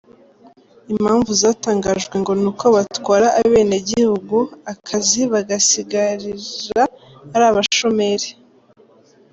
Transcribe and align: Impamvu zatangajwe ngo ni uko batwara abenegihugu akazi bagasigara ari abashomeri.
Impamvu 0.93 1.29
zatangajwe 1.41 2.15
ngo 2.21 2.31
ni 2.41 2.47
uko 2.51 2.65
batwara 2.75 3.27
abenegihugu 3.39 4.37
akazi 4.73 5.21
bagasigara 5.33 6.83
ari 7.33 7.45
abashomeri. 7.51 8.29